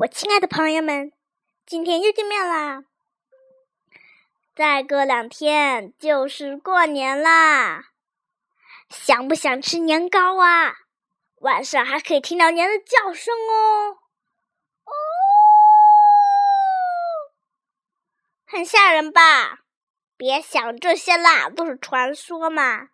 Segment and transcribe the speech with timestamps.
[0.00, 1.12] 我亲爱的朋友们，
[1.66, 2.84] 今天又见面啦！
[4.56, 7.90] 再过两天就是过年啦，
[8.88, 10.74] 想不想吃年糕啊？
[11.40, 13.98] 晚上还可以听到年的叫声哦，
[14.84, 14.92] 哦，
[18.46, 19.58] 很吓人吧？
[20.16, 22.88] 别想这些啦，都是传说嘛。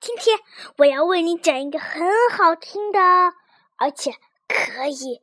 [0.00, 0.38] 今天
[0.78, 3.00] 我要为你讲一个很好听的，
[3.76, 4.14] 而且
[4.48, 5.20] 可以。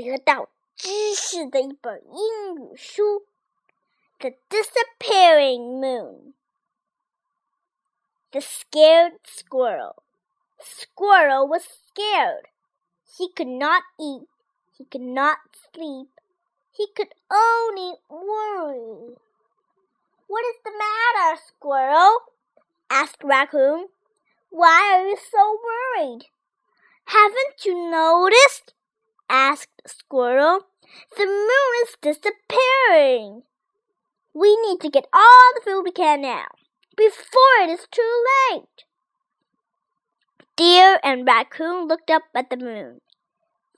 [0.00, 3.20] 得到知识的一本英语书，《
[4.18, 10.02] The Disappearing Moon》。The scared squirrel.
[10.60, 12.48] Squirrel was scared.
[13.16, 14.28] He could not eat.
[14.76, 15.38] He could not
[15.72, 16.08] sleep.
[16.72, 19.16] He could only worry.
[20.26, 22.18] What is the matter, Squirrel?
[22.90, 23.88] asked Raccoon.
[24.50, 26.26] Why are you so worried?
[27.06, 28.74] Haven't you noticed?
[29.31, 30.67] Asked Squirrel.
[31.17, 33.43] The moon is disappearing.
[34.33, 36.45] We need to get all the food we can now,
[36.97, 38.85] before it is too late.
[40.57, 42.99] Deer and Raccoon looked up at the moon.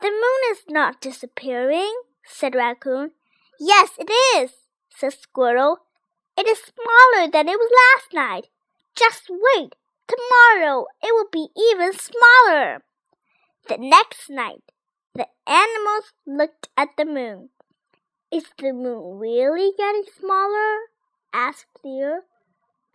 [0.01, 1.93] The moon is not disappearing,
[2.25, 3.11] said Raccoon.
[3.59, 4.51] Yes, it is,
[4.89, 5.77] said Squirrel.
[6.35, 8.47] It is smaller than it was last night.
[8.95, 9.75] Just wait.
[10.07, 12.83] Tomorrow it will be even smaller.
[13.69, 14.72] The next night,
[15.15, 17.49] the animals looked at the moon.
[18.31, 20.77] Is the moon really getting smaller?
[21.31, 22.23] asked Deer.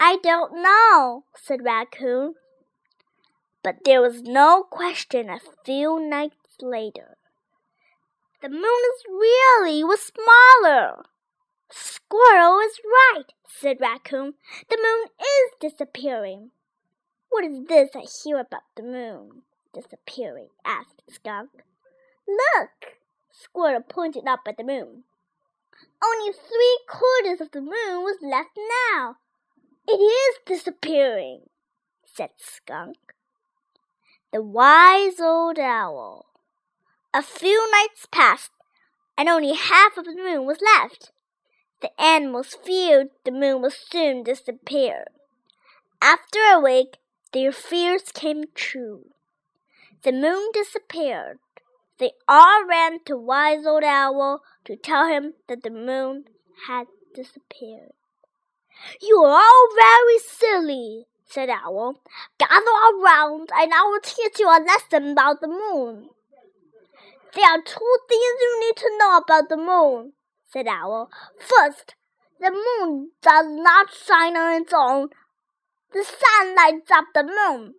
[0.01, 2.35] I don't know, said Raccoon.
[3.63, 7.17] But there was no question a few nights later.
[8.43, 11.05] The moon is really was smaller.
[11.71, 14.35] Squirrel is right, said Raccoon.
[14.71, 16.51] The moon is disappearing.
[17.31, 19.43] What is this I hear about the moon
[19.75, 20.49] disappearing?
[20.65, 21.51] asked Skunk.
[22.29, 22.99] Look!
[23.31, 25.05] Squirrel pointed up at the moon.
[26.05, 28.59] Only three quarters of the moon was left
[28.93, 29.17] now.
[29.87, 31.49] It is disappearing,
[32.05, 32.99] said Skunk.
[34.33, 36.27] The wise old owl.
[37.15, 38.51] A few nights passed,
[39.17, 41.11] and only half of the moon was left.
[41.81, 45.07] The animals feared the moon would soon disappear.
[46.03, 46.99] After a week,
[47.33, 49.07] their fears came true.
[50.03, 51.39] The moon disappeared.
[51.99, 56.25] They all ran to Wise Old Owl to tell him that the moon
[56.67, 57.93] had disappeared.
[59.01, 62.01] You are all very silly, said Owl.
[62.39, 66.11] Gather around and I will teach you a lesson about the moon.
[67.35, 70.13] There are two things you need to know about the moon,
[70.47, 71.11] said Owl.
[71.39, 71.95] First,
[72.41, 75.09] the moon does not shine on its own.
[75.93, 77.75] The sun lights up the moon.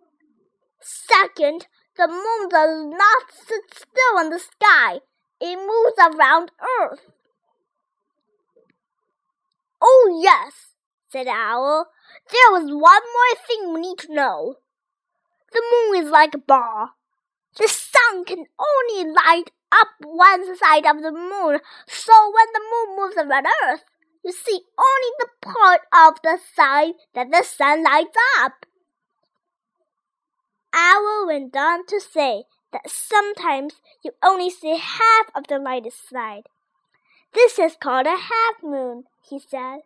[0.80, 5.00] Second, the moon does not sit still in the sky.
[5.40, 7.00] It moves around Earth.
[9.82, 10.74] Oh, yes,
[11.08, 11.86] said Owl.
[12.30, 14.56] There was one more thing we need to know.
[15.52, 16.90] The moon is like a ball.
[17.58, 22.96] The sun can only light up one side of the moon, so when the moon
[22.96, 23.84] moves around Earth,
[24.24, 28.66] you see only the part of the side that the sun lights up.
[30.72, 36.44] Owl went on to say that sometimes you only see half of the lightest side.
[37.32, 39.80] This is called a half moon, he said.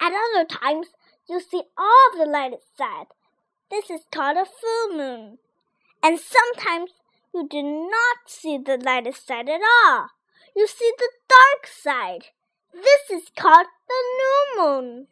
[0.00, 0.88] At other times,
[1.28, 3.06] you see all of the lightest side.
[3.70, 5.38] This is called a full moon.
[6.02, 6.90] And sometimes
[7.32, 10.08] you do not see the lightest side at all.
[10.54, 12.26] You see the dark side.
[12.72, 15.06] This is called the new moon.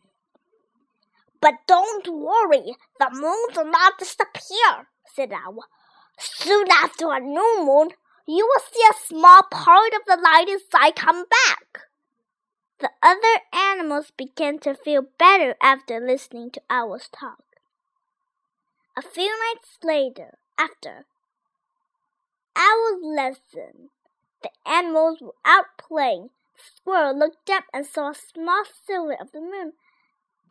[1.41, 5.65] But don't worry, the moon will not disappear, said Owl.
[6.19, 7.91] Soon after a new moon,
[8.27, 11.89] you will see a small part of the light inside come back.
[12.79, 17.45] The other animals began to feel better after listening to Owl's talk.
[18.97, 21.07] A few nights later, after
[22.57, 23.91] Owl's lesson,
[24.43, 26.31] the animals were out playing.
[26.57, 29.73] Squirrel looked up and saw a small silhouette of the moon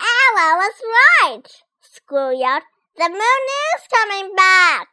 [0.01, 2.63] Owl was right, Squirrel yelled.
[2.97, 4.89] The moon is coming back.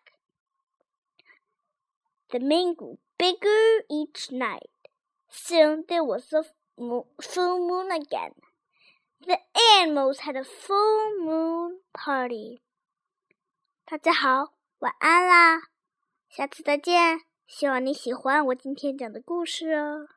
[2.31, 4.69] The moon grew bigger each night.
[5.29, 6.43] Soon there was a
[7.21, 8.33] full moon again.
[9.25, 9.37] The
[9.79, 12.61] animals had a full moon party.
[13.85, 15.61] 大家好，晚安啦！
[16.29, 17.21] 下次再见。
[17.45, 20.07] 希望你喜欢我今天讲的故事哦。